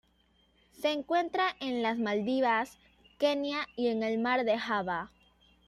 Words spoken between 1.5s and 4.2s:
en las Maldivas, Kenia y en el